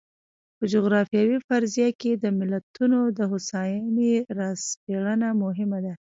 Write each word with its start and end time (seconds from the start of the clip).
په 0.57 0.63
جغرافیوي 0.73 1.39
فرضیه 1.47 1.89
کې 2.01 2.11
د 2.23 2.25
ملتونو 2.39 2.99
د 3.17 3.19
هوساینې 3.31 4.13
را 4.37 4.49
سپړنه 4.67 5.29
مهمه 5.43 5.79
ده. 5.85 5.93